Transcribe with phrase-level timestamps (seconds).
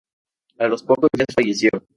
[0.57, 1.69] A los pocos días falleció.